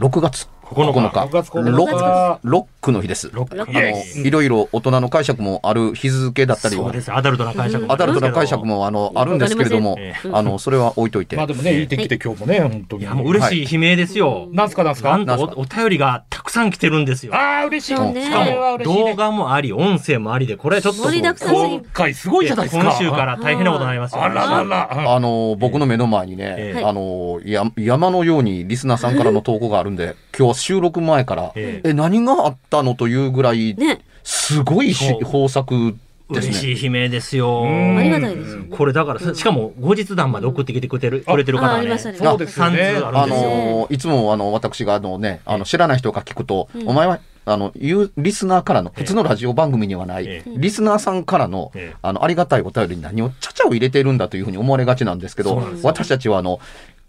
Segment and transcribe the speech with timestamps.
[0.00, 0.48] 6月。
[0.74, 1.70] 9日。
[1.70, 3.30] ロックロックの日です。
[3.32, 7.12] ロックあのいろいろ大人の解釈もある日付だったりそうです。
[7.12, 7.92] アダルトな解釈も。
[7.92, 9.98] アダルトな解釈もあのあるんですけれども
[10.32, 11.36] あのそれは置いといて。
[11.36, 13.02] まあでもね、いい天気で今日もね、本当に。
[13.02, 14.48] いや、もう嬉しい悲鳴ですよ。
[14.52, 15.16] なんすかなんすか？
[15.18, 17.34] なんとおお便りがたくさん来てるんですよ。
[17.34, 17.94] ああ、嬉しい。
[17.94, 19.10] しかこれはも嬉しいね。
[19.10, 22.82] 動画もあり、音声もありで、これちょっと今回すごいじゃないですか。
[22.84, 24.22] 今週から大変なことになりますよ。
[24.22, 25.14] あららら。
[25.14, 26.84] あの僕の目の前にね、ええ。
[26.84, 31.92] あのや山のようにリスナーさんからの投稿があるんで今日は収録前から、ええ。
[31.92, 34.00] 何があったのというぐらいね。
[34.22, 35.96] すごい豊作
[36.30, 36.76] です嬉ね。
[36.76, 37.62] しい悲鳴ですよ。
[37.62, 37.98] うん。
[37.98, 38.64] ありがたいですよ。
[38.70, 42.28] これだから、しかも後日談まで送ってきてくれてるくれてる方がね、りますあります。
[42.28, 42.38] そう。
[42.38, 43.26] ですよね3通あ。
[43.26, 46.88] のいつもあの私があのねあの知らない人が聞くと、うん。
[46.88, 49.00] お前はあのいうリスナーからのええ。
[49.02, 50.50] 普通のラジオ番組にはない、ええ。
[50.56, 51.96] リスナーさんからの,、ええ。
[52.02, 56.60] あのありがたいお便りに何をちゃちゃを入れてるんだというふうに思われがちなんですけど私たちはあの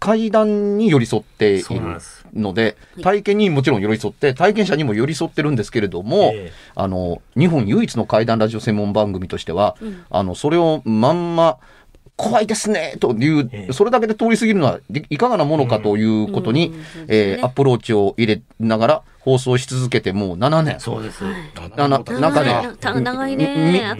[0.02, 1.64] 階段に寄り添っている。
[2.34, 6.52] ので体験にもちろん寄り添って体験者にも寄り添ってるんですけれども、ええ。
[6.74, 10.04] あの日本唯一の怪談ラジオ専門番組としては、うん。
[10.10, 11.58] あのそれをまんま
[12.16, 13.72] 怖いですねという、ええ。
[13.72, 16.74] それだけで通り過ぎるのはいいかがなものかということに、うん。
[16.74, 16.84] うん。
[17.08, 20.80] えーアプローチを入れながら放送し続けてもう7年。
[20.80, 21.22] そうです。
[21.24, 21.88] あな。
[21.88, 23.94] なんかね長いね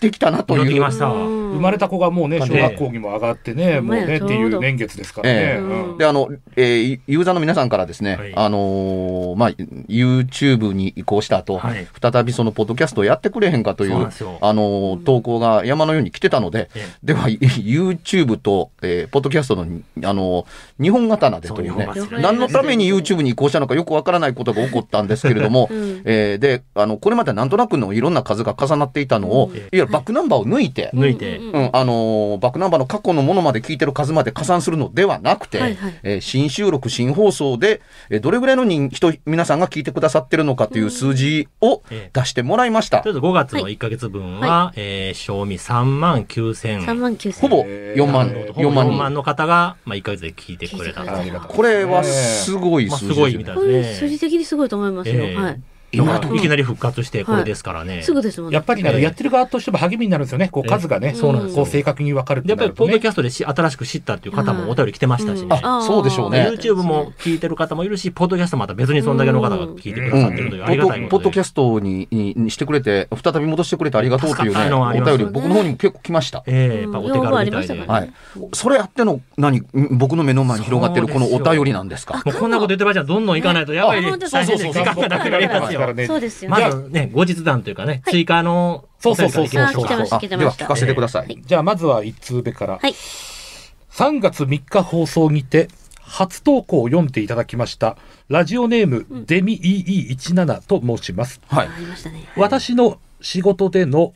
[0.00, 0.60] てきたなという。
[0.62, 0.90] 実ってきま。
[0.90, 1.06] した。
[1.06, 1.40] うん。
[1.52, 5.60] 生まれた子がもうね、ええ小学校にも上がってね、もうね、っていう年月ですからね。
[5.98, 8.32] で、あの、えーユーザーの皆さんからですね、はい。
[8.34, 11.86] あのーまあ、YouTube に移行した後、はい。
[12.00, 19.62] 再びそのポッドキャストをやってくれへんかという、あのー投稿が山のように来てたので、えでは、YouTube と、えーポッドキャストの、
[20.04, 21.88] あのー日本刀でというね
[22.22, 35.94] 何のために YouTube に移行したのかよくわからないことが起こったんですけれども、うんえーで、あの、これまでなんとなくのいろんな数が重なっていたのを、うんいわゆるバックナンバーを抜いて、抜いて、うんうん、あのーバックナンバーの過去のものまで聞いてる数まで加算するのではなくて、はいはい。
[36.02, 37.80] えー新収録、新放送で、
[38.10, 42.10] えーどれぐらいの人人、皆さんが聞いてくださってるのかという数字をええ。
[42.12, 42.98] 出してもらいました。
[43.00, 43.10] と。
[43.10, 47.48] りあえず5月の1ヶ月分は、えー賞味3万9000 3万9千。
[47.48, 48.98] ほぼえー4万、なるほぼ4万4人。
[48.98, 53.62] 万の方が、まあ、1ヶ月で聞いてくれたこれはすごいまあ、数字すごいみですね。
[53.62, 53.94] たいですね。
[53.96, 55.14] 数字的にすごいと思いますよ。
[55.22, 55.36] ええ。
[55.36, 55.60] はい。
[55.92, 58.02] 今いきなり復活してこれですからね。
[58.02, 58.54] すぐですもんね。
[58.54, 60.48] やっぱりやってる側としても励みになるんですよね。
[60.48, 61.56] こう、ええ数がね、そうなんですよ。
[61.56, 65.60] こう、正確に分かるってやっぱり、ポッドキャャストでし新しく知ったっていう方もお便り来てましたしね。
[65.86, 66.48] そうでしょうね。
[66.50, 71.08] YouTube も聞いてる方もいるし、ポッドキャストまた別にそんだけの方が聞いてくだうんさってるというあポッドりがたい。
[71.08, 76.42] ポッドキャストにににしてくれて、再び戻してくれてありがとうというね、お便り、僕の方にも結構来ました。
[76.46, 77.86] ええやっぱお手軽みたいで。
[77.86, 78.12] はい。
[78.54, 81.90] それあっての、何、僕の目の前に広がってるこのお便りなん。
[81.90, 82.22] ですか。
[82.24, 82.50] うこん。
[82.50, 83.26] なこと言ってる場合じゃどん。
[83.26, 83.36] どん。
[83.36, 85.79] 行かないとやばいそうそう時間がなくなりますよ。
[85.94, 86.62] ねそうですよね。
[86.62, 90.56] まずね、後日談というかね、追加のそうそうそうお便りからあ、来てました、あ来てました。
[90.58, 91.42] では聞かせてください。
[91.44, 92.78] じゃあ、まずは1通目から。
[92.78, 92.92] はい。
[92.92, 95.68] 3月3日放送にて、
[96.02, 97.96] 初投稿を読んでいただきました。
[98.28, 101.40] ラジオネーム、デミ EE17 と申します。
[101.46, 101.76] はいあ。
[101.78, 102.24] りましたね。
[102.36, 104.12] 私の仕事での、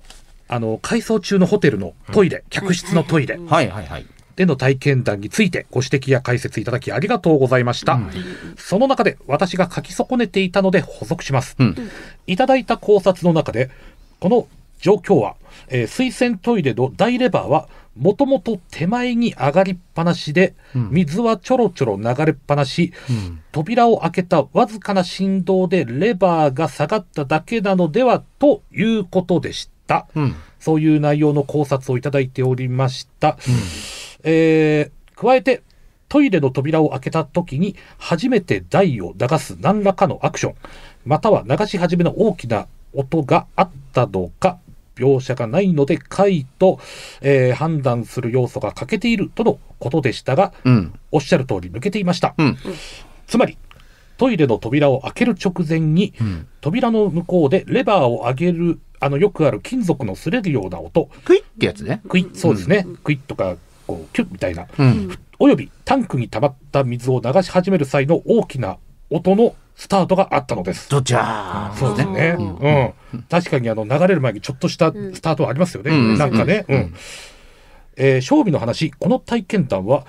[0.48, 4.06] あの、改装中のホテルのトイレ、客室のトイレはいはいはい。
[4.36, 7.98] での体験談についてご指摘や解説いただきありがとうございました。
[8.56, 11.56] その中で私が書き損ねていたので補足します。
[11.58, 11.76] うん。
[12.26, 13.70] いただいた考察の中で、
[14.20, 14.48] この
[14.80, 15.36] 状況は、
[15.68, 22.92] えー水洗トイレの大レバーは、もともと手前に上がりっぱなしで、水はちょろちょろ流れっぱなし、
[23.52, 30.06] 扉を開けたわずかな振動でレバーが下がっただけなのではということでした。
[30.14, 30.34] うん
[30.64, 33.36] そういう内容の考察をいただいておりました。
[34.24, 35.62] えー加えて、
[36.08, 40.54] トイレの扉を開けた時に初めて台を流す何らかのアクション、
[41.06, 44.58] または流し始めの大きな音があったのか、
[44.96, 46.80] 描写がないので回と、
[47.20, 50.98] えー判断する要素が欠けているとのことでしたが、うん。
[51.12, 52.34] おっしゃる通り抜けていました。
[52.36, 52.58] うん。
[53.26, 53.56] つまり、
[54.16, 56.12] トイレの扉を開ける直前に、
[56.60, 62.00] 扉の向こうでレバーを上げる、あの、よくある金属の擦れるような音、クイッってやつね。
[62.08, 65.18] クイッ、そうですね、クイッとか、こう、キュッみたいな、うん。
[65.38, 68.78] およびタンクに溜まった水を流し始める際の大きな
[69.10, 70.88] 音のスタートがあったのです。
[70.88, 72.36] どちゃーそうですね。
[72.38, 73.22] うん。
[73.24, 75.90] 確かにあの流れる前にちょっとしたスタートはありますよね。
[75.90, 76.64] うんなんかね。
[76.68, 76.94] うん。
[77.96, 80.04] えー、正味の話、この体験談は、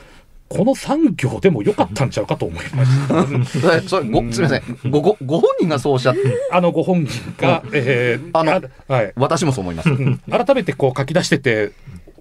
[0.48, 3.16] この産業でも良かったんちゃうかと思いました。
[4.06, 4.92] ご、すみません。
[4.92, 9.14] ご、ご、ご本人がそうおっしゃって、あのご本人が、えー、あのはい。
[9.16, 9.90] 私もそう思います。
[9.90, 11.72] うん改めてこう書き出してて、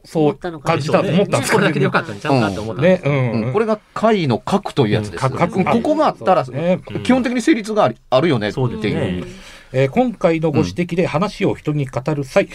[0.05, 5.31] そう思ったのか感じたと思ったんですこれだねけでよかったんちゃうかと思ったんこれが会の核というやつです。
[5.31, 9.27] ここがあったら、基本的に成立がありあるよねってそうですいう。
[9.75, 9.83] ね。
[9.83, 12.49] えー今回のご指摘で話を人に語る際、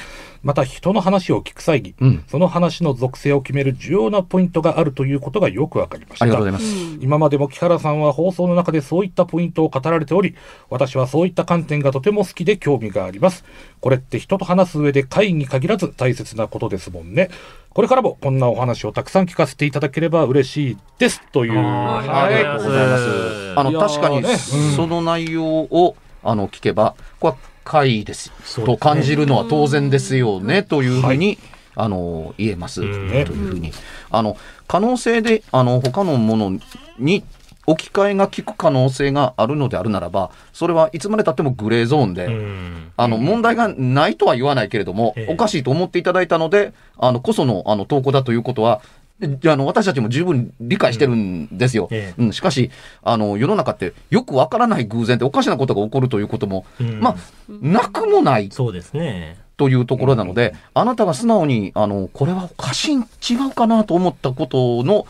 [0.43, 6.25] また人の話を聞く際に、うんその話の属性を決める重要なポイントがあるということがよくわかりました。
[6.25, 6.97] ありがとうございます。
[7.01, 10.35] 今までも木原さんは放送の中でそういったポイントを語られており、
[10.69, 13.43] 私はそういった観点がとても好きで興味があります。
[13.81, 17.29] これって人と話す上で会に限らず大切なことですもんね。
[17.69, 21.21] これからもこんなお話をたくさん聞かせていただければ嬉しいです。
[21.31, 21.59] という。
[21.59, 28.25] あーはいありがとうございますあの、確かに、ねうんその内容を、あの、聞けば、これは会です。
[28.29, 28.65] そうですね。
[28.65, 31.37] と感じるのは当然ですよね、というふうに、
[31.75, 32.81] あの、言えます。
[32.81, 32.89] とん。
[33.09, 33.71] いうふうに。
[34.09, 34.37] あの、
[34.67, 36.59] 可能性で、あの、他のもの
[36.97, 37.23] に、
[37.69, 42.91] 置き換えが効く可能性があるのであるならば、それはいつまでたってもグレーゾーンで、うん。
[42.97, 45.33] あの、問題がないとは言わないけれども、ええ。
[45.33, 51.89] おかしいと思っていただいたので、あの、こその、あの、投稿だということは、であの、私たちも十分理解してるんですよ。
[51.91, 52.71] えうん、しかし、
[53.03, 56.99] あの、世の中ってよくわからない偶然でおかしなことが起こるということも、うん。
[56.99, 57.15] まあ、
[57.49, 59.37] なくもないそうですね。
[59.57, 65.05] というところなので、あなたが素直に、あの、これはおかしい、違うかなと思ったことの、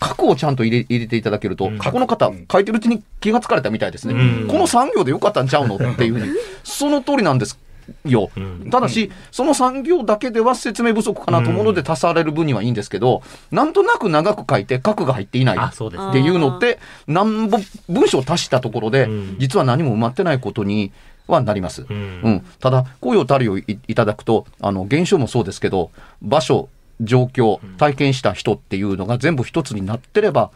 [0.00, 1.78] 核をちゃんと入れ入れていただけると、うん。
[1.78, 4.14] この方、書いてるうちに気がつかれたみたいですね。
[4.14, 4.48] うん。
[4.48, 6.32] この産業でよかったんちゃうのっていうふうに、
[6.64, 7.56] その通りなんです
[8.04, 8.30] よ。
[8.36, 16.10] うんただし、その産業だけでは説明不足かなと思うので足される分にはいいんですけど、なんとなく長く書いて核が入っていないあ、そうですね。
[16.10, 20.92] っていうのって、何本文章を足したところでうん、実は何も埋まってないことに
[21.26, 21.82] はなります。
[21.82, 25.90] ううんん、ただ、声をたりをいいただくと、あの、現象もそうですけど、
[26.20, 26.68] 場所、
[27.00, 30.50] 状況、体験した人っていうのが全部一つになってれば、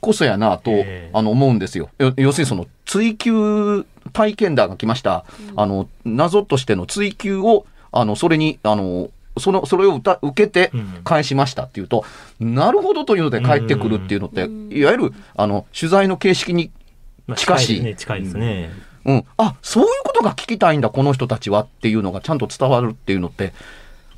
[0.00, 1.90] こそやなと、ええあの、思うんですよ。
[1.98, 5.24] よ要するにその、追求体験談が来ました。
[5.56, 12.04] あの、謎としての追求を、あの、それに、あの、その、それを歌受けてうん返しましたっていうと、
[12.40, 16.70] なるほどというので帰ってくるっていうのって、いわゆる、あの、取材の形式に
[17.26, 17.94] まあ近しいですね。
[17.94, 18.70] 近いですね。
[19.04, 23.54] うん、あそういうことが聞きたいんだこの人たちはっていうのがちゃんと伝わるっていうのって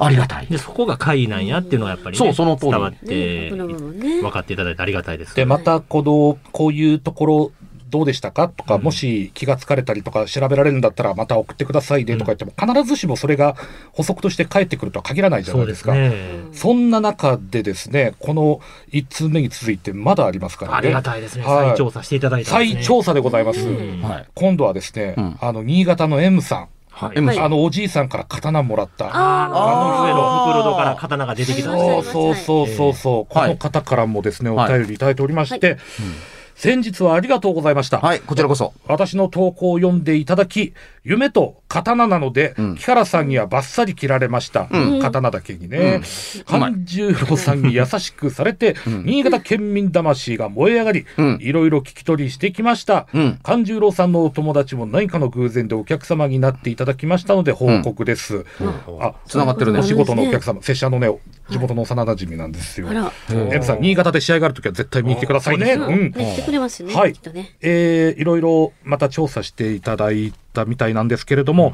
[0.00, 5.36] ありがたいで、そこが会なんやっていうのはやっぱりね、そうその通り伝わっねて、分ね分かっていただいてありがたいです。
[5.36, 7.52] で、また、この、こういうところ、
[7.90, 13.56] どうでしたかとか、うんもし気がつかれたりとか調べられるんだったらまた送ってくださいねとか言っても、必ずしもそれが
[13.92, 15.92] 補足として返ってくるとは限らないじゃないうですか。
[15.92, 16.12] すね。
[16.52, 18.60] そんな中でですね、この
[18.92, 20.78] 1通目に続いてまだありますからね。
[20.78, 21.44] ありがたいですね。
[21.44, 22.56] はい再調査していただいて、ね。
[22.56, 23.68] 再調査でございます。
[23.68, 26.68] うんはい今度はですね、うんあの、新潟の M さん、
[27.00, 27.38] はい。
[27.38, 29.10] あの、おじいさんから刀もらった。
[29.12, 35.78] あの上の袋戸から刀が出てきたんそうですそうそうそうそう、はいこの方からもですね、おはい便りいただいておりまして、
[36.54, 38.00] 先日はありがとうございました。
[38.00, 42.74] はいこちらこそ私の投稿を読んでいただき、夢と刀なので、うん。
[42.76, 44.68] 木原さんにはバッサリ切られました。
[44.70, 45.00] うん。
[45.00, 46.02] 刀だけにね。
[46.46, 49.04] 勘十郎さんに優しくされて、ん。
[49.04, 51.38] 新潟県民魂が燃え上がり、うん。
[51.40, 53.06] いろいろ聞き取りしてきました。
[53.14, 53.38] うん。
[53.42, 58.44] 勘十郎さんのお友達も何かの偶然でお客様になっていただきましたので報告です。
[59.00, 59.78] あ、つながってるね。
[59.78, 61.08] お仕事のお客様、拙者のね、
[61.50, 62.88] 地元の幼馴染なんですよ。
[62.90, 65.72] あら、M さん、新潟で試合があるときは絶対見に来てくださいね。
[65.74, 67.14] うん、てくれますね、はい。
[67.60, 71.72] えーいろいろまた調査していただいたみたいなんですけれども、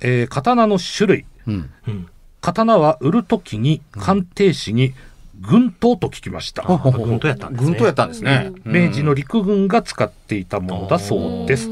[0.00, 1.24] えー刀の種類。
[1.46, 1.70] うん。
[1.86, 2.06] うん。
[2.40, 4.94] 刀は売るときに鑑定士に
[5.40, 6.62] 軍刀と聞きました。
[6.64, 6.78] 軍
[7.18, 7.66] 刀やったんですね。
[7.66, 8.52] 軍刀やったんですね。
[8.64, 11.70] 明治の陸軍が使っていたものだそうです。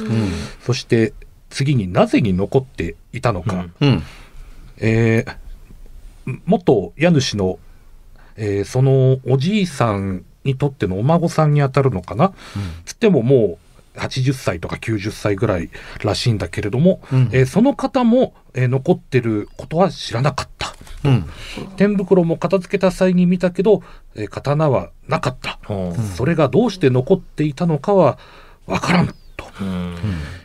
[0.61, 1.13] そして
[1.51, 3.67] 次になぜに残っていたのか。
[3.81, 4.03] うん。
[4.79, 5.37] えー
[6.47, 7.59] 元家主の、
[8.37, 12.33] えーそのおじいさんにとってのお孫さんにあたるのかな、
[12.85, 13.70] つってももう
[14.09, 15.71] 80歳とか90歳ぐらい
[16.03, 20.75] らしいんだけれども、うんえーその方も、えー残ってることは知らなかった。
[21.05, 21.27] うん。
[21.77, 23.83] 天袋も片付けた際に見たけど、
[24.15, 25.59] えー刀はなかった。
[25.69, 28.19] うんそれがどうして残っていたのかは
[28.67, 29.47] わからんと。
[29.61, 29.95] うん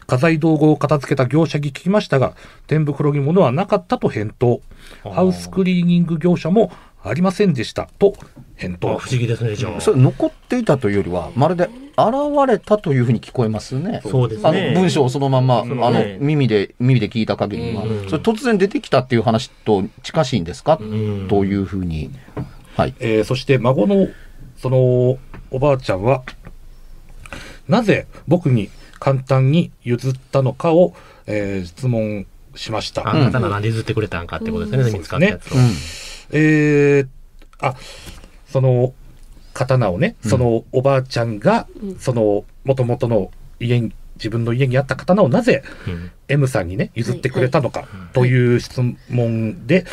[0.07, 2.35] 家財道具を片付けた業者に聞きましたが、
[2.67, 4.61] 天袋に物はなかったと返答。
[5.03, 6.71] ハウスクリーニング業者も
[7.03, 8.13] ありませんでしたと
[8.59, 9.09] 返あ答不。
[9.09, 9.81] 思議ですね、じゃあ。
[9.81, 14.01] それ残っていたというよりは、まるで現れたというふうに聞こえますね。
[14.03, 14.73] そうですあのね。
[14.75, 16.17] 文章をそのまま、あうんのね。
[16.19, 18.09] 耳で耳で聞いた限りは、うん。
[18.09, 21.27] それ突然出てきたっていう話と近しいんですか、うん。
[21.29, 22.11] というふうに、
[22.75, 24.07] はい、えーそして孫の、
[24.57, 24.77] その、
[25.51, 26.23] おばあちゃんは、
[27.67, 30.93] なぜ僕に簡単に譲ったのかを、
[31.27, 32.25] えー質問
[32.55, 33.09] しました。
[33.09, 34.93] あなたが何で譲ってくれたんかってことですね、うん。
[34.93, 35.55] 見つかったやつを。
[36.31, 37.07] えー
[37.59, 37.75] あ、
[38.49, 38.93] その、
[39.55, 41.95] 刀をね、そのおばあちゃんが、うん。
[41.95, 46.11] その、もともとの家に、自分の家にあった刀をなぜうん。
[46.27, 49.85] M さんにね、譲ってくれたのかはいという質問で、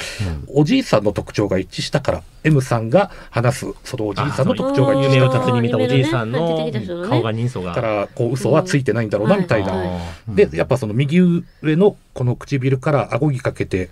[0.48, 5.10] おじいさんの特徴が一致したから、M さんが話す、そのおじいさんの特徴が一致した。
[5.10, 6.70] か夢を立つに見たおじいさんの
[7.08, 7.74] 顔が人相が。
[7.74, 9.98] ら、からこう、嘘はついてないんだろうな、みたいな。
[10.28, 13.90] で、やっぱその右上のこの唇から顎にかけて、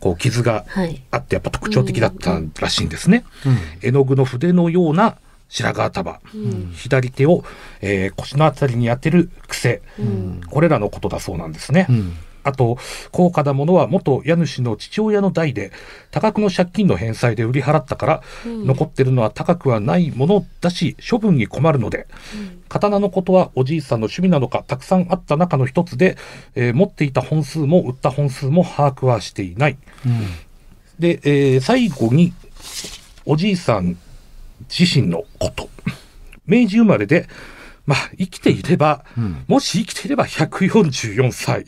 [0.00, 1.02] こう、傷がはい。
[1.10, 3.24] あって、やっぱ特徴的だったらしいんですね。
[3.44, 5.16] うん絵の具の筆のような
[5.48, 6.72] 白髪頭、うん。
[6.74, 7.44] 左手を、
[7.80, 10.40] えー腰のあたりに当てる癖、うん。
[10.50, 11.86] これらのことだそうなんですね。
[11.88, 12.12] うん
[12.46, 12.78] あと、
[13.10, 15.72] 高価なものは元家主の父親の代で、
[16.12, 22.06] 多額の借金の返済で売り払ったから、うん残ってるのは高くはないものだし、処分に困るので、
[22.68, 26.16] 刀のことはおじいさんの趣味なのか、たくさんあった中の一つで、
[26.54, 29.76] えー持っていた本数も売った本数も把握はしていない。
[31.00, 32.32] で、えー最後に、
[33.24, 33.96] おじいさん
[34.70, 35.68] 自身のこと。
[36.46, 37.28] 明治生まれで、
[37.86, 41.64] まあ、生きていれば、うんもし生きていれば144歳。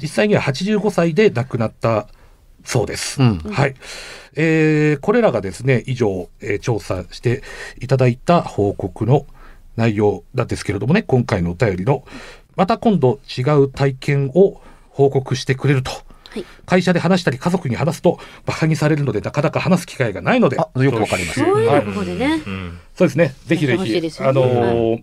[0.00, 2.08] 実際には85歳で亡くなった
[2.64, 3.20] そうです。
[3.20, 3.74] うんはい。
[4.36, 7.42] えーこれらがですね、以上、えー調査して
[7.80, 9.26] いただいた報告の
[9.76, 12.04] 内容なんですけれどもね、今回のお便りの、
[12.56, 15.90] また今度違う体験を報告してくれると。
[16.30, 16.44] はい。
[16.66, 20.58] 会社で話したり家族に話すと馬鹿にされるのでなかなか話す機会がないので。
[20.58, 22.42] あよくわかりますそういうはいのここでね。
[22.46, 23.34] うんそうですね。
[23.46, 24.52] ぜひぜひ、やってほしいですよあのね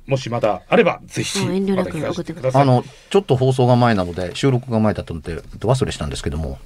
[0.07, 2.61] ーもしまだあれば、ぜひ、遠慮なくまた聞かせてください。
[2.61, 6.59] あのちょっと放送が前なので収録が前だったのでど忘れしたんですけども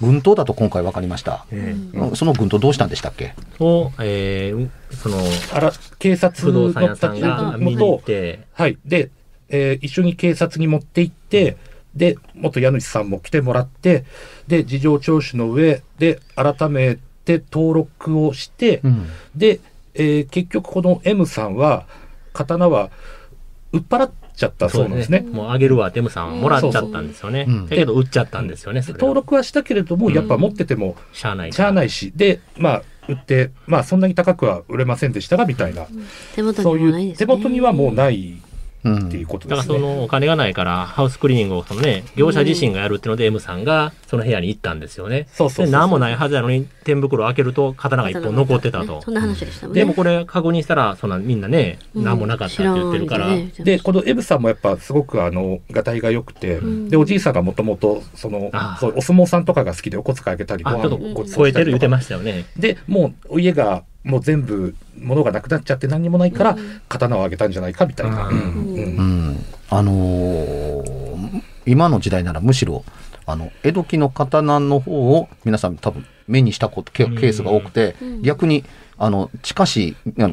[0.00, 3.24] 軍刀だと今回分かりました、えうんその軍刀どうしたんでしたっけ？
[3.26, 5.18] えを、えーその、
[5.52, 8.78] あら、警察不動の産屋さんが見に行っと、て、はい。
[8.84, 9.10] で、
[9.50, 11.56] えー一緒に警察に持って行って、
[12.00, 14.04] で、元家主さんも来てもらって、
[14.48, 19.06] で、事情聴取の上で、改めて登録をして、うん。
[19.36, 19.60] で、
[19.92, 21.86] えー結局この M さんは、
[22.32, 22.90] 刀は、
[23.72, 25.20] 売っ払っちゃったそうなんですね。
[25.20, 27.44] もうあげるわ、テムさんもらっちゃったんですよね。
[27.46, 35.86] うんだけど売っちゃったんですよね、登録はしたけれども、やっぱ持ってても、しゃあないしゃあないいし、で、まあ、売って、まあ、そんなに高くは売れませんでしたが、みたいな、
[36.34, 37.26] 手元そういう、にもないですね。
[37.26, 38.49] 手元にはもうないうん
[38.80, 39.78] っていうことだからですね。
[39.78, 45.26] そのお金がないから、ハウスクリーニングをそのね、業者自身がやるっていうので M さんがその部屋に行ったんですよね。
[45.32, 49.10] そうそうそうそうで、何もないはずなのに天袋を開けると刀が一本残ってたとねそ。
[49.10, 49.80] んな話でしたもんね。
[49.80, 61.88] でもこれ確認したら、そんなみんなね、うん何もなかったって言ってるから、知んみたいなで、このエブさんもやっぱすごくあの、がたいが良くて、んで、おじいさんがもともと、そのあ、そうお相撲さんとかが好きでお小遣いあげたり、あ、ちょっとごちそう超えてる言って。
[61.88, 62.46] ましたよね。
[62.56, 66.56] で、もう、お家が、もう全部、物がなくなっちゃって何にもないから、
[66.88, 68.30] 刀をあげたんじゃないか、みたいな。
[69.70, 72.84] あのー今の時代ならむしろ
[73.26, 78.22] あの江戸期の刀の方を皆さん多分目にしたことケケースが多くて、うん。
[78.22, 78.64] 逆に
[78.98, 80.30] あの近しいあ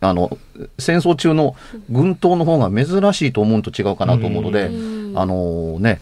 [0.00, 0.38] あの
[0.78, 1.56] 戦争中の
[1.90, 5.18] 軍刀の方が珍しいと思うのと違うかなと思うので、うん。
[5.18, 6.00] あのね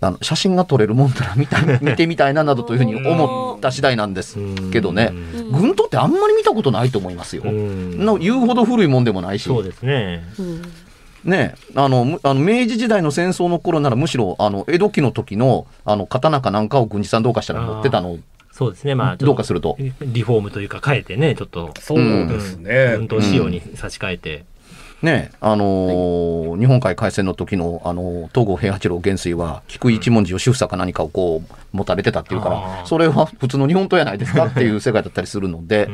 [0.00, 4.38] あの写真が撮れるもんなら見た 見てみたいななどというふうに思った次第なんです
[4.72, 7.42] けどね、うん軍刀ってあんまり見たことないと思いますよ。
[7.44, 9.42] うんの言うほど古いもんでもないし。
[9.42, 10.24] そうですね。
[10.38, 10.62] うん
[11.24, 18.18] ねあのむあの明治時代の戦争の頃ならむしろあの江戸期の時のあの刀かなんかを軍事さんどうかしたら持ってたの
[18.52, 18.94] そうですね。
[18.94, 19.76] まあ、どうかすると。
[20.00, 22.96] リフォームというか変えてね、ちょっと、そうですね。
[22.98, 24.44] 運動仕様に差し替えて。
[25.02, 35.88] ねあのー日本海海戦の時の、あのー東郷平八郎元帥は菊井一文字義房か何かをこう持たれてたっていうから、あーそれは普通の日本刀やないですかっていう世界だったりするので、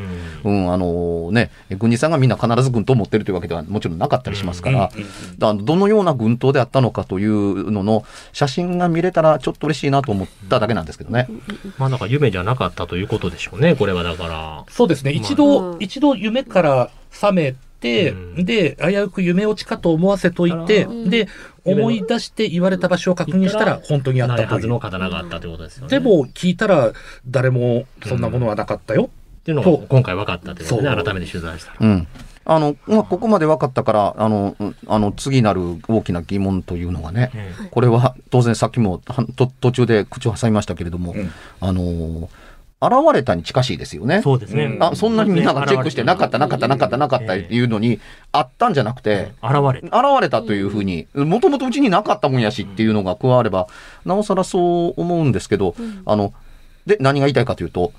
[0.45, 4.91] うんあのーね軍人さんがみんな必ず軍刀を持ってるというわけではもちろんなかったりしますから、
[5.39, 11.29] だどのような軍刀であったのかというのの写真が見れたらちょっと嬉しいなと思っただけなんですけどね。
[11.79, 14.65] まあなんか夢じゃなかったということでしょうね、これはだから。
[14.69, 15.13] そうですね。
[15.13, 17.55] 一度、うん一度夢から覚め
[18.37, 21.11] で、危うく夢落ちかと思わせといて、うん。
[21.11, 21.29] で、
[21.65, 25.01] 思い出して言われた場所を確認したら、本当にあないはずのったという。
[25.01, 25.91] 刀があったということですよね。
[25.91, 26.93] でも、聞いたら、
[27.27, 29.11] 誰もそんなものはなかったよ。
[29.41, 31.05] っていうのが今回分かったということで、そう。
[31.05, 31.77] 改めて取材したら。
[31.81, 32.07] うん。
[32.49, 41.33] あのまあ、ここまで分かったからあのうんあの次なる大きな疑問というのがね、えこれは当然さっきもはと途中で口を挟みましたけれども、うん。
[41.61, 42.29] あのー
[42.79, 44.21] 現れたに近しいですよね。
[44.23, 44.65] そうですね。
[44.65, 44.83] うん。
[44.83, 48.01] あそんなにみんながチェックしてなかったなかったなかったなかったっていうのに
[48.33, 53.67] あったんじゃなくて、現れ現れたというふうにもともとうちになかったもんやしっていうのが加われば
[54.05, 56.35] なおさらそう思うんですけど、あの
[56.85, 57.93] で何が言いたいかというと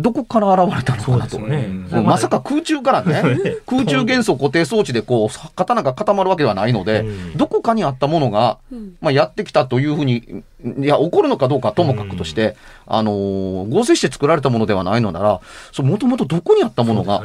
[0.00, 1.38] どこから現れたのかなと。
[1.38, 1.68] ね。
[1.90, 3.22] まさか空中からね、
[3.66, 7.36] 空中元素固定装置でこう、刀が固まるわけではないので、うん。
[7.36, 8.94] どこかにあったものが、うん。
[9.00, 10.42] まあ、やってきたというふうに、
[10.78, 15.40] いや、起こるのかどうかはともかくとして、あのー合成して作られたものではないのなら、
[15.72, 17.22] そう、もともとどこにあったものが、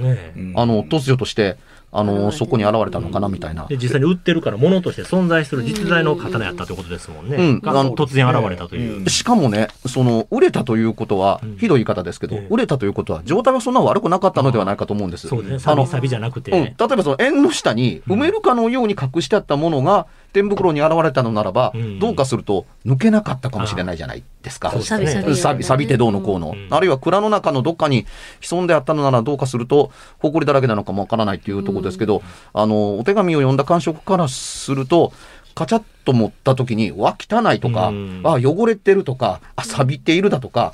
[0.56, 1.58] あの、突如として、
[1.92, 3.66] あのそこに現れたのかなみたいな。
[3.68, 7.38] で、実際に売ってるから、物として存在する実在の刀やったということですもんね。
[7.38, 9.00] うんがあの突然現れたという。
[9.00, 15.28] うんしかもね、その、売れたということはうん、ひどい言い方ですけど、ええ売れたということは、状態はそんな悪くなかったのではないかと思うんです。
[15.28, 15.72] そうですね。
[15.72, 22.00] あのサビサビじゃなくて、うん、例えばその縁の下に埋めるかのように隠してあったものが天袋に現れたのならば、うん。
[22.00, 24.72] どうかすると抜けなかったかもしれないじゃないですか。
[24.72, 25.08] そうですね。
[25.08, 26.68] サビサビ錆び錆びてどうのこうの、うん。
[26.70, 28.06] あるいは蔵の中のどっかに
[28.40, 32.22] 潜んであったのならどうかすると埃だらけなのかもわからないっていうところですけど、
[32.54, 35.14] あのお手紙を読んだ感触からすると
[35.56, 38.22] カチャッと持った時にわ汚いとか、うん。
[38.24, 40.74] あ汚れてるとかあ錆びているだとか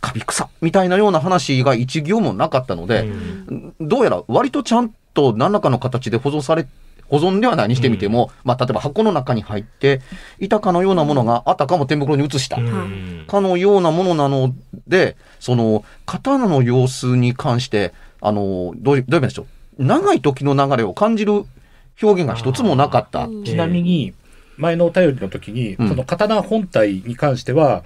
[0.00, 3.04] カビ臭みたいなような話が一行もなかったので、う
[3.54, 3.74] ん。
[3.80, 6.66] どうやら割とちゃんと何らかの形で保存され
[7.08, 10.00] 保存ではないにしてみても、まあ、例えば箱の中に入って
[10.38, 12.56] いたかのようなものがあたかも天袋に移した。
[12.56, 13.24] うん。
[13.26, 14.54] かのようなものなの
[14.86, 19.46] でその刀の様子に関してあのどういうどういう意味でしょ
[19.78, 19.84] う？
[19.84, 21.44] 長い時の流れを感じる
[22.02, 23.24] 表現が一つもなかった。
[23.24, 23.44] うん。
[23.44, 24.14] ちなみに、
[24.56, 25.88] 前のお便りの時に、うん。
[25.88, 27.84] その刀本体に関しては、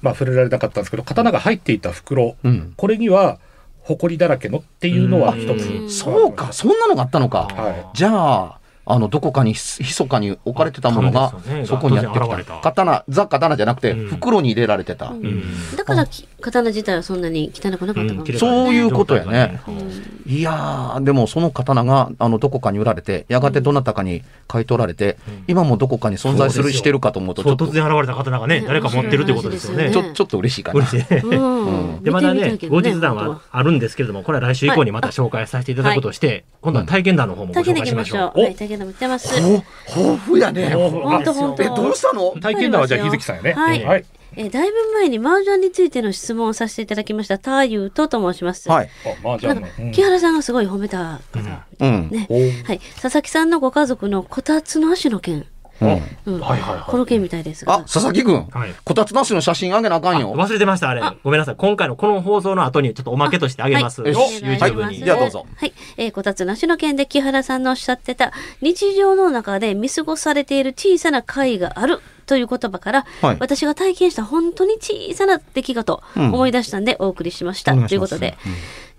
[0.00, 2.72] まあ触れられなかったんですけど、刀が入っていた袋、うん。
[2.76, 3.38] これには、
[3.84, 5.68] 埃だらけのっていうのは一つ。
[5.68, 7.48] うんそうか、そんなのがあったのか。
[7.50, 12.60] はじゃあ、あの、どこかにひ密かに置かれてたものがね、そこにやってきた。
[12.60, 14.08] 刀、ザ・刀じゃなくて、うん。
[14.08, 15.10] 袋に入れられてた。
[15.10, 15.24] うん。
[15.24, 15.76] うん。
[15.76, 18.26] だからき刀自体はそんなに汚くなかったかも。
[18.26, 18.38] しれない。
[18.38, 19.60] そういうことやね。
[19.68, 20.32] うん。
[20.32, 25.16] いやー、でもその刀が、あの、どこかに売られて、やがてどなたかに買い取られて、
[25.46, 29.84] 今もどこかに存在する、してるかと思うと、ちそうょっと、突然現れた刀がね、ね誰か持ってるということですよね。
[29.84, 30.80] ねちょ、ちょっと嬉しいかな。
[30.80, 31.14] 嬉しい。
[31.14, 31.22] ね。
[31.22, 32.02] うん。
[32.02, 38.22] で、またいけ、ど後日談はあるんですけれども、これは来週以降にまた紹介させていただくとして、今度は体験談の方もご紹介しましょう。
[38.22, 38.44] ましょう。
[38.44, 39.40] はい、体験でも言ってます。
[39.42, 39.62] ほ
[40.00, 40.74] 豊富やね。
[40.74, 41.62] お本当本当。
[41.62, 42.32] え、どうしたの？
[42.40, 43.52] 体験談はじゃあ、日月さんやね。
[43.52, 44.04] はいはい。
[44.34, 48.70] えーだいぶ前に麻雀についての質問をさせていただきました、ターユーとと申します。
[48.70, 48.88] はい。
[49.04, 51.66] あ、まあじゃあ、なんかうん木原さんがすごい褒めた方。
[51.80, 52.08] うん。
[52.10, 52.26] ね。
[52.66, 52.80] はい。
[53.00, 55.44] 佐々木さんのご家族のこたつの足の件。
[55.80, 56.40] うんうん。
[56.40, 57.74] はいはいはいこの件みたいですが。
[57.74, 58.74] あ、佐々木くんはい。
[58.84, 60.34] こたつなしの写真あげなあかんよ。
[60.34, 61.02] 忘れてました、あれ。
[61.22, 61.56] ごめんなさい。
[61.56, 64.02] 今回のこの放送の後にちょっとおまけとしてあげます。
[64.02, 64.98] はいお願いします YouTube に。
[64.98, 65.72] じゃあどうぞはい。
[65.96, 72.00] えーこたつなしの件で木原さんのおっしゃってた、日常の中で見過ごされている小さな会がある
[72.32, 77.74] という言葉から、はい私が体験した本当に小さな出来事、うん思い出したんでお送りしました。
[77.74, 78.38] ということで、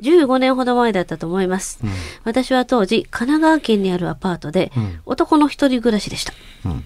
[0.03, 1.79] 15年ほど前だったと思います。
[2.25, 6.33] 私は当時、神奈川県にあるアパートで、ん男の一人暮らしでした。
[6.65, 6.85] うん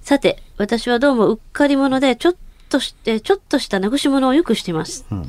[0.00, 2.34] さて、私はどうもうっかり者で、ちょっ
[2.70, 5.04] として、ちょっとしたなぐし物をよくしています。
[5.14, 5.28] ん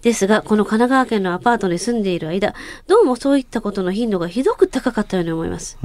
[0.00, 2.54] ですが、この神奈川県のアパートに住んでいる間、
[2.88, 5.78] どうもそういったことの頻度がひどく高かったように思います。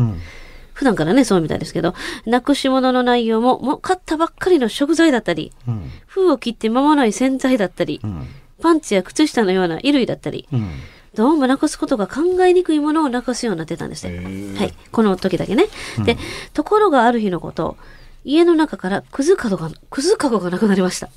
[0.77, 1.95] うん普段からね、そうみたいですけど、
[2.27, 8.27] なくし物の内容も、もう買ったばっかりの食材だったり、うん封を切って間もない洗剤だったり、うん
[8.61, 10.69] パンツや靴下のような衣類だったり、うん
[11.15, 14.55] どうもなくすことが考えにくいものをなくすようになってたんですね。
[14.55, 14.73] はい。
[14.91, 15.65] この時だけね。
[16.05, 16.15] で、
[16.53, 17.75] ところがある日のこと、
[18.23, 21.09] 家の中からくずかごが、くずかごがなくなりました。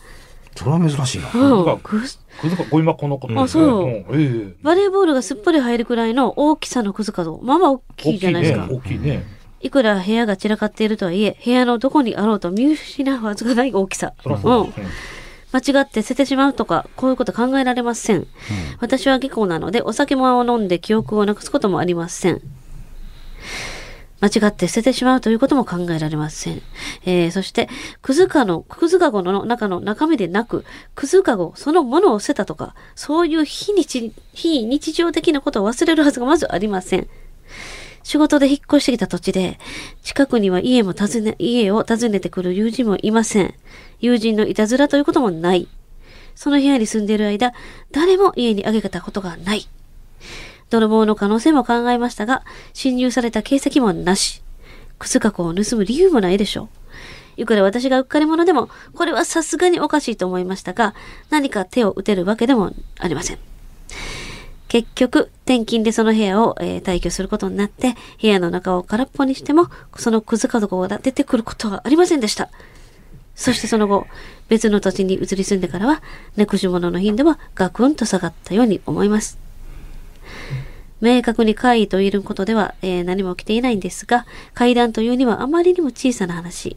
[0.56, 1.30] それは珍しいな。
[1.34, 1.78] うん。
[1.80, 7.38] くずくずかゴミ箱のこと、あそうんええバレーボールがすっぽり入るくらいの大きさのくずかご。
[7.42, 8.68] まあまあ大きいじゃないですか。
[8.70, 9.16] 大きいね。
[9.16, 14.14] いくら部屋が散らかっているとはいえ、部屋のどこにあろうと見失うはずがない大きさ。
[14.24, 14.74] ううん
[15.52, 18.26] 間違って捨ててしまうとか、こういうこと考えられません。
[18.78, 22.40] 私は下校なので、お酒も飲んで記憶をなくすこともありません。
[24.20, 26.62] 間違って捨ててしまうということも考えられません。
[27.04, 27.68] えー、そして、
[28.02, 37.08] くずかの、くずかごの中の中身でなく、くずかごそのものを捨てたとか、そういう非日、非日常的なことを忘れるはずがまずありません。
[38.02, 39.58] 仕事で引っ越してきた土地で、
[40.02, 43.54] 近くには家も訪ね、家を訪ねてくる友人もいません。
[44.00, 45.68] 友人のいたずらということもない。
[46.34, 47.52] その部屋に住んでいる間、
[47.92, 49.68] 誰も家にあげたことがない。
[50.70, 54.42] 泥棒の可能性も考えましたが、侵入された形跡もなし。
[54.98, 56.64] 靴箱を盗む理由もないでしょ
[57.36, 57.42] う。
[57.42, 60.94] いくら私がうっかり者でも、これはさすがにおかしいと思いましたが、
[61.30, 63.38] 何か手を打てるわけでもありません。
[64.70, 72.50] 結局、転勤でその部屋を、えー退去することになって、部屋の中を空っぽにしても、そのくずかどこが出てくることはありませんでした。
[73.34, 74.06] そしてその後、
[74.48, 76.02] 別の土地に移り住んでからは、
[76.36, 79.38] ネクシ物の頻度はガクンと下がったように思います。
[81.00, 86.76] 明確に怪異と言えることでは、えー何も起きていないんですが、怪談というにはあまりにも小さな話。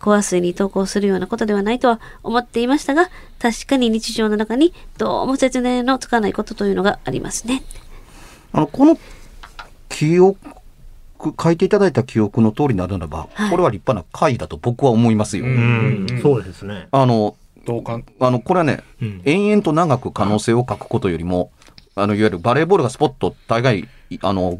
[0.00, 7.62] 怖水に投稿するようなことではないとは思っていましたが、確かに日常の中にどうも説明のつかないことというのがありますね。
[8.52, 8.98] あの、この
[9.88, 10.38] 記憶、
[11.40, 15.44] 書いていただいた記憶の通りならば、はいこれは立派な回だと僕は思いますよ。
[15.44, 16.88] うん、そうですね。
[16.90, 17.36] あの、
[17.66, 18.04] 同感。
[18.20, 21.50] あの、これはね、うん延々と長く可能性を書くことよりも、
[21.94, 23.86] あの、いわゆるバレーボールがスポット、大概、
[24.22, 24.58] あの、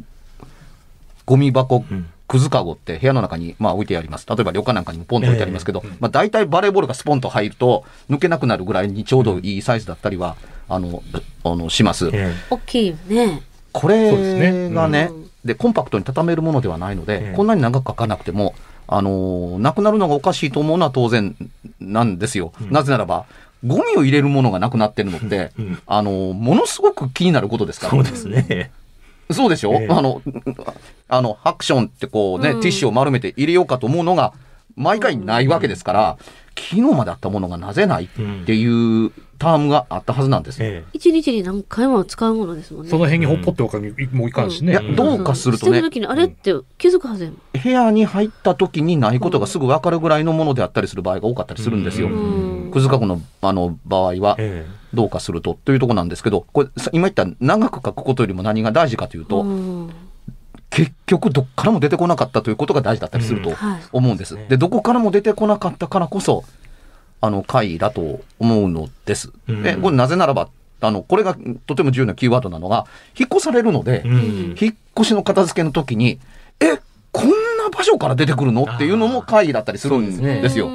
[1.25, 4.25] ゴミ箱、んくずかごって部屋の中に、まあ、置いてあります。
[4.29, 10.37] 例えば旅館なんかにもポンと置いてありますけど、まあ、大体バレーボールがスポンと入ると、抜けなくなるぐらいにちょうどいいサイズだったりは、
[10.69, 11.03] あの、
[11.43, 12.09] あの、します。
[12.13, 13.43] え大きいよね。
[13.73, 18.55] これねがね、うんで、コンパクトに畳めるものではないので、ええこんなに長く書かなくても、
[18.87, 21.35] あのーなくなるのがおかしいと思うのは当然
[21.81, 22.53] なんですよ。
[22.71, 23.25] なぜならば、
[23.67, 27.91] ゴミを入れるものがなくなってるのって、うんあのーものすごく気になることですから。
[27.93, 28.71] そうですね。
[29.33, 30.23] そうでしょ、ええあの、
[31.09, 34.33] あの、ハクションってこうね、うんティッシュを丸めて入れようかと思うのが、
[34.77, 36.19] 毎回ないわけですから、
[36.57, 38.09] 昨日まであったものがなぜないっ
[38.45, 40.59] ていうタームがあったはずなんです。
[40.61, 42.91] え一日に何回も使うものですもんね。
[42.91, 44.73] その辺にほっぽっておかにもいかんしね。
[44.73, 47.63] いや、どうかするとね捨てる、時にあれって気づくはずやもん。
[47.63, 52.09] 部屋に入った時にないことがすぐ分かるぐらいのものであったりする場合が多かったりするんですよ。
[52.09, 52.11] う
[52.69, 59.91] んくずかごのあの場合はええどうかするとというところなんですけど、これさ今言った長く書くことよりも何が大事かというと、うん。
[60.71, 63.83] 結局どっからも出てこなかったということが大事だったりするとはい。
[63.93, 64.37] 思うんです。
[64.37, 64.47] ね。
[64.49, 66.45] で、どこからも出てこなかったからこそ、
[67.21, 69.33] あの、怪異だと思うのです。
[69.49, 69.63] うん。
[69.65, 70.49] で、これなぜならば、
[70.81, 72.87] あの、これがとても重要なキーワードなのが、
[73.19, 74.57] 引っ越されるので、うん。
[74.61, 76.21] 引っ越しの片付けの時に、
[76.61, 76.79] え、
[77.13, 77.35] こんな
[77.77, 78.63] 場所から出てくるの？
[78.63, 80.69] っていうのも会議だったりするんですよ。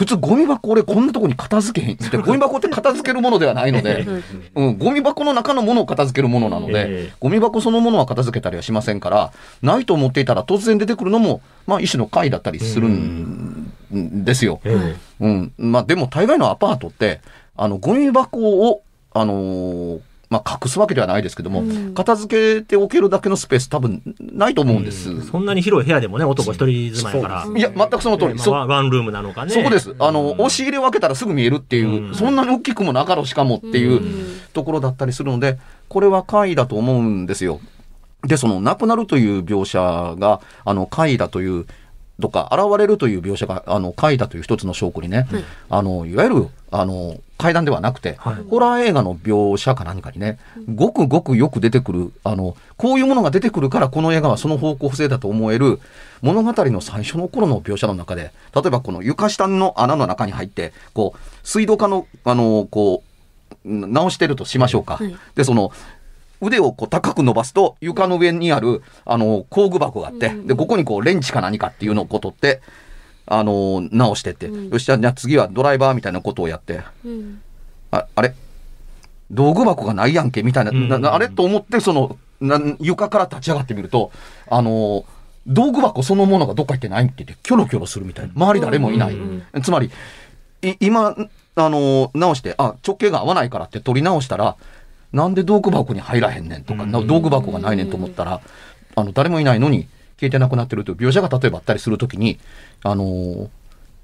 [0.00, 1.96] うん普通ゴミ箱俺こんなとこに片付けへん。
[1.96, 4.06] でゴミ箱って片付けるものではないので、
[4.54, 9.32] うん、ゴミ箱の中のものを片付けるものなので、ええゴミ箱そのものは片付けたりはしませんから、
[9.62, 14.60] ないと思っていたら突然出てくるのも、まあ一種の会だったりするんですよ。
[14.64, 15.52] ええうん。
[15.56, 17.20] まあでも大概のアパートって、
[17.56, 18.82] あの、ゴミ箱を、
[19.14, 25.22] あのーまあ隠すわけではないですけども、うん片付けておけるだけのスペース多分ないと思うんです。
[25.26, 27.58] そんなに広い部屋でもね、男一人住まいやから。
[27.58, 28.38] いや、全くその通り。
[28.38, 29.52] そまあワンルームなのかね。
[29.52, 29.94] そこです。
[29.98, 35.58] あの、うん押し入れを開けたらすぐ見えるっていう、うんそんなに大きくもなかろうしかもっていううんところだったりするので、
[35.88, 37.60] これは怪異だと思うんですよ。
[38.26, 39.78] で、その亡くなるという描写
[40.18, 41.66] が、あの、怪異だという、
[42.20, 48.34] とか、現れるという描写が、あの、怪異だという一つの証拠にね、はいあの、いわゆる、あの、怪談ではなくて、はい。
[48.48, 50.38] ホラー映画の描写か何かにね、
[50.74, 55.80] ごくごくよく出てくる、あの、こういうものが出てくるからこの映画はその方向性だと思える
[56.22, 63.02] 物語の最初の頃の描写の中で、例えばこの床下の穴の中に入って、こう、水道管の、あの、こ
[63.64, 64.96] う、ん直してるとしましょうか。
[64.96, 65.16] はい。
[65.34, 65.72] で、その、
[66.40, 70.46] 腕をこう高く伸ばすと床の上にあるあの工具箱があって、うん。
[70.46, 72.60] でここにこうレンチか何かっていうのをこう取って
[73.26, 74.68] あの直してって、うん。
[74.70, 76.80] よしじゃあ次はドライバーみたいなことをやって。
[77.04, 77.42] うん。
[77.90, 78.34] ああれ？
[79.30, 81.02] 道具箱がないやんけみたいな,な、うん。
[81.02, 81.28] なあれ？
[81.28, 84.12] と思ってそのな床から立ち上がってみると
[84.48, 85.04] あの
[85.46, 88.32] 道具箱そのものがどっか行ってないって言ってキョロキョロするみたいな。
[88.34, 89.16] 周り誰もいない、う
[89.58, 89.90] んつまり
[90.62, 91.16] い今
[91.54, 94.56] あの直してあ直径が合わないからって取り直したら
[95.12, 98.40] なんで道具箱に入らへんねんとか、な道具箱がないねんと思ったら
[98.96, 102.38] あの誰もいないのに消えてなくなってるという描写が例えばあったりするときに
[102.82, 103.50] あの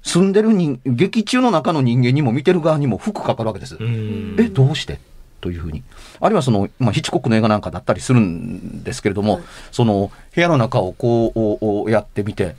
[0.03, 3.77] 住んでる人劇中の中の人間にも見てる側にも負荷かかるわけです。
[3.79, 4.35] うん。
[4.37, 4.99] えどうして？
[5.39, 5.83] というふうに。
[6.19, 9.43] あるいはその、まあ、ヒッチコックの映画なんかだったりするんですけれども、はい。
[9.71, 12.55] その部屋の中をこうやってみて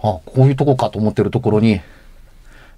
[0.00, 1.80] あこういうとこかと思ってるところに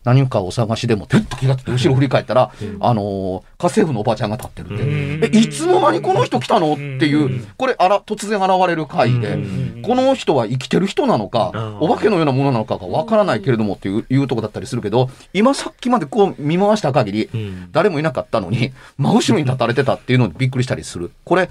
[0.02, 5.36] 何かお探しでも、てっと気がついて、 後ろ振り返ったら、あのー家政婦のおばちゃんが立ってるって。
[5.36, 9.38] え、いつの間にこの人来たのっていう、これ、あら、突然現れる回で、
[9.82, 17.30] この人は生きてる人なのか、お化けのようなものなのかがわからないけれどもっていういうとこだったりするけど、今さっきまでこう見回した限り、
[17.70, 21.10] 誰もいなかったのに、真後ろに立たれてたっていうのにびっくりしたりする。
[21.24, 21.50] これ、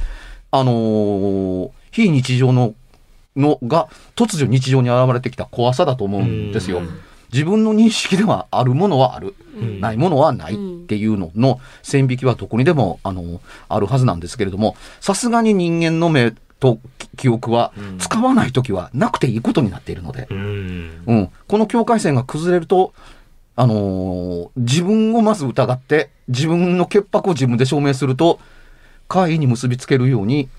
[0.49, 2.73] あのー非日常の、
[3.35, 6.81] のが突如日常に現れてきた怖さだと思うんですよ。
[7.32, 9.36] 自分の認識ではあるものはある、
[9.80, 16.80] ないものはないっていうのの線引きはどこにでもあのあるはずなんですけれどもさすがに人間の目と
[17.18, 21.04] 記憶は使わない時はなくていいことになっているので、うん。
[21.06, 22.94] うん、この境界線が崩れると、
[23.56, 28.39] あのー自分をまず疑って自分の潔白を自分で証明すると
[29.08, 30.50] 怪異に結びつけるように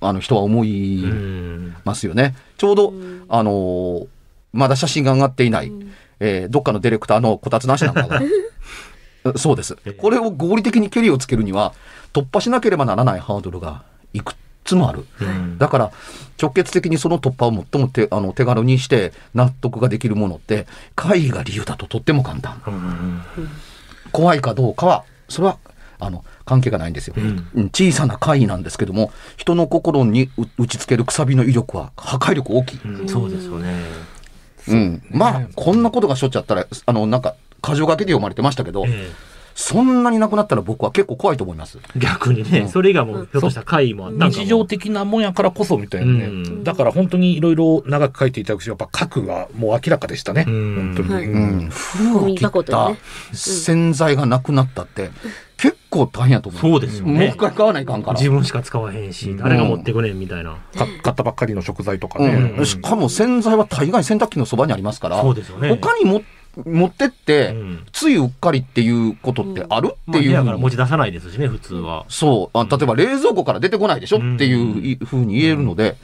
[0.00, 1.76] あの人は思いうん。
[1.84, 2.34] ますよね。
[2.56, 2.92] ちょうど、
[3.28, 4.06] あのー
[4.52, 5.72] まだ写真が上がっていない、
[6.20, 8.20] えーどっかのディレクターのこたつなしなんかが、
[9.24, 9.76] う そうです。
[9.98, 11.72] これを合理的にケリをつけるには、
[12.12, 15.04] 突破しなければならないハードルがいくつもある。
[15.58, 15.92] だから、
[16.40, 22.60] 直結的にその突破を最も手あの手軽にして納得ができるものって、会議が理由だととっても簡単。
[24.12, 25.58] 怖いかどうかは、それは、
[25.98, 27.14] あの、関係がないんですよ。
[27.16, 32.80] うん小さな怪異なんですけども、人の心にう打ち付けるくさびの威力は破壊力大きい。
[32.84, 33.74] うんそうですよね。
[34.68, 35.02] うん。
[35.10, 39.10] まあ、こんなことがしょっちゃったら、あの、なんか、箇条書きで読まれてましたけど、え
[39.56, 41.78] そんなになくなったら僕は結構怖いと思います。
[41.96, 46.24] え逆にね、それがもう、ひょっとした回もあったんかも日常的なもんやからこそみたいなね。
[46.26, 50.44] うんだから本当にいろいろ長く書いていただくし、やっぱ核がもう明らかでしたね。
[50.46, 51.14] うん本当に。
[51.14, 51.70] はいうん。
[51.70, 52.90] 封を切った
[53.32, 55.10] 洗剤がなくなったって、
[55.58, 56.60] 結構大変やと思う。
[56.60, 57.12] そうですよね。
[57.12, 58.18] もう一回買わないかんから。
[58.18, 60.52] 自分しか使わへんし、誰が持ってくねんみたいな。
[60.76, 62.60] か買ったばっかりの食材とかうね。
[62.60, 65.70] ん、しかも洗剤は大概洗濯機のそばにありますから、そうですよね。
[65.70, 66.22] 他にも
[66.64, 67.86] 持ってって、うん。
[67.92, 69.88] ついうっかりっていうことってある？
[69.88, 70.20] ってまあ、いう。
[70.20, 72.04] ふうに部屋から持ち出さないですしね、普通は。
[72.08, 72.58] そう。
[72.58, 72.66] あ。
[72.70, 74.16] 例えば冷蔵庫から出てこないでしょ？
[74.18, 75.96] っていうふうに言えるので、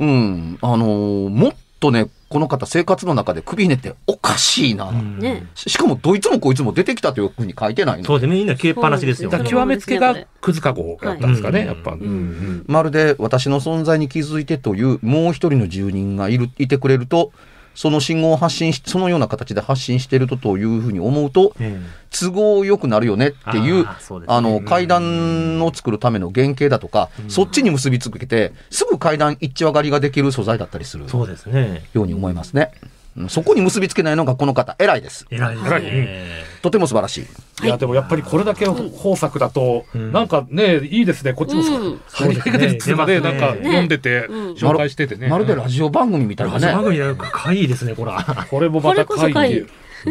[0.00, 4.88] うん、あのーもっとね、この方生活の中で首ひねっておかしいな。
[4.88, 8.04] うんねししかもどいつもこいつも出てきたというふうに書いてないの。
[8.04, 9.30] そうですね、みんな消えっぱなしですよ。
[9.30, 11.92] 極めつけがくずかごやったんですかね、はいやっぱ。
[11.92, 17.32] うんうんまるで私の存在に気づいてというもう一人の住人がいるいてくれると、
[17.74, 21.80] その信号を発信し、そのような形で発信しているとというふうに思うと、え
[22.10, 23.86] 都合良くなるよねっていう、
[24.26, 31.84] あの、階段を作るための原型だとか、そっちに結びつけて、すぐ階段一致上がりができる素材だったりするえそうですね。
[31.94, 32.70] ように思いますね。
[32.82, 35.26] うんそこに結びつけないのがこの方、偉いです。
[35.30, 36.28] 偉いですね。
[36.62, 37.26] とても素晴らし
[37.62, 37.66] い。
[37.66, 40.12] いや、でもやっぱりこれだけの豊作だと、ん。
[40.12, 41.34] なんかね、いいですね。
[41.34, 41.64] こっちもう。
[41.94, 42.00] ん。
[42.10, 43.40] 張り上げてるっていうので、なんそうですね。
[43.40, 44.52] か読んでて、うん。
[44.52, 45.28] 紹介しててね。
[45.28, 46.84] まるでラジオ番組みたいなラジオ番ね。
[46.90, 48.12] 組なんかかいいですね、これ。
[48.50, 49.66] これもまた会議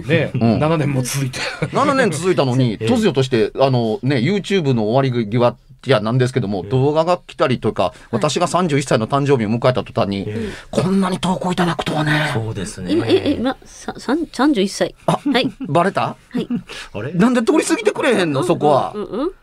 [0.08, 0.38] ね、ん。
[0.38, 1.40] 7年も続いて。
[1.68, 5.56] 7年続いたのに、 突如として、あのね、YouTube の終わり際、い
[5.90, 10.28] や、なんですけども、動画が来たりとか、私が31歳の誕生日を迎えた途端に、
[10.70, 12.30] こんなに投稿いただくとはね。
[12.34, 12.94] そうですね。
[12.94, 14.96] 今、え、え、ま、さ、さん、31歳。
[15.08, 15.52] はい。
[15.62, 16.02] バレた？
[16.30, 16.48] はい。
[16.94, 17.14] あれ？
[17.14, 18.44] なんで通り過ぎてくれへんの？
[18.44, 18.94] そこは。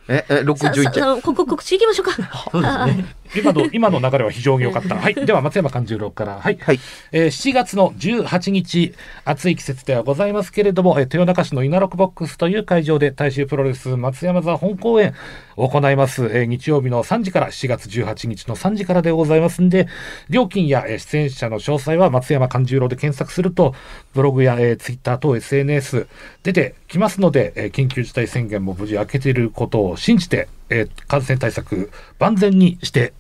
[0.08, 1.00] え、え、さ、さ、61。
[1.16, 2.88] さ、ここ、告知行きましょうか。
[3.34, 4.96] 今の、今の流れは非常に良かった。
[4.96, 5.14] はい。
[5.14, 6.40] では、松山勘十郎から。
[6.40, 6.58] はい。
[6.60, 6.80] はい。
[7.12, 15.14] えー7月の18日、暑い季節ではございますけれども、えー豊中市の稲六ボックスという会場で大衆プロレス松山座本公演
[15.56, 16.24] を行います。
[16.26, 19.88] えー日曜日の3時から7月18日の3時からでございますんで、
[20.30, 23.74] 料金や、えー出演者の詳細は松山勘十郎で検索すると、
[24.14, 26.06] ブログや、えー、ツイッター等 SNS
[26.42, 33.12] 出てきますので、えー緊急事態宣言も無事明けていることを信じて、えー感染対策万全にして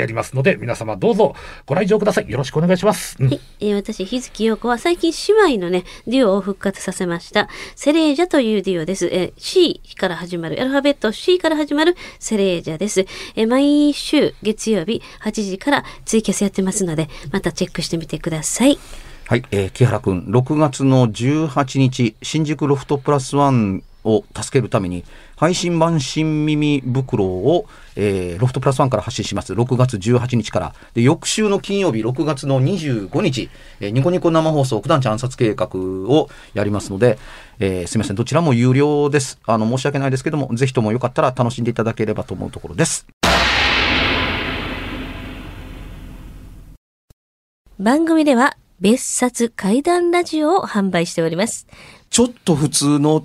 [0.00, 1.34] やりますので、皆様どうぞ
[1.66, 2.30] ご来場ください。
[2.30, 3.16] よろしくお願いします。
[3.20, 7.48] うんはい、えー私、日月陽子は最近姉妹のね、デュオを復活させました。
[7.76, 9.08] セレージャというデュオです。
[9.12, 13.06] えー C から始まる、アルファベット C から始まるセレージャです。
[13.36, 18.78] えー毎週月曜日8時からツイキャスやってますので、またチェックしてみてください。
[19.26, 25.04] はい、えー木原くん、6月の18日、新宿ロフトプラスワンを助けるために、
[25.38, 29.52] 配信版新耳袋を、えーロフトプラスワンから発信します。
[29.52, 30.74] 6月18日から。
[30.94, 33.48] で、翌週の金曜日、6月の25日、
[33.78, 37.18] えーニコニコ生放送、九段地暗殺計画をやりますので、
[37.60, 39.38] えーすみません、どちらも有料です。
[39.46, 43.06] あの、申し訳ないですけども、ぜひともよかったら楽しんでいただければと思うところです。
[47.78, 51.68] 番組では別冊怪談ラジオを販売しております。
[52.10, 53.24] ちょっと普通の